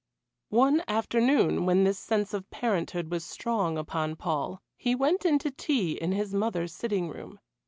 One 0.49 0.83
afternoon, 0.87 1.67
when 1.67 1.83
this 1.83 1.99
sense 1.99 2.33
of 2.33 2.49
parenthood 2.49 3.11
was 3.11 3.23
strong 3.23 3.77
upon 3.77 4.15
Paul, 4.15 4.59
he 4.75 4.95
went 4.95 5.25
in 5.25 5.37
to 5.37 5.51
tea 5.51 5.91
in 5.91 6.11
his 6.11 6.33
mother's 6.33 6.73
sitting 6.73 7.07
room. 7.07 7.39